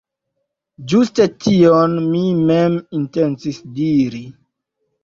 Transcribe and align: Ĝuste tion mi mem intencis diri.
Ĝuste 0.93 1.27
tion 1.45 1.95
mi 2.09 2.25
mem 2.49 2.81
intencis 3.03 3.65
diri. 3.79 4.29